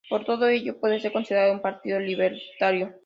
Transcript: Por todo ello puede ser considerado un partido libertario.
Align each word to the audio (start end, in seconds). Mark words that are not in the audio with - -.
Por 0.09 0.25
todo 0.25 0.47
ello 0.47 0.79
puede 0.79 0.99
ser 0.99 1.13
considerado 1.13 1.53
un 1.53 1.61
partido 1.61 1.99
libertario. 1.99 2.95